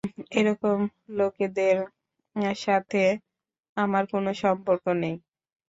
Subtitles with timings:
[0.31, 0.77] এরকম
[1.17, 1.77] লোকেদের
[2.57, 3.03] সাথে
[3.77, 5.15] আমার কোনো সম্পর্ক নেই।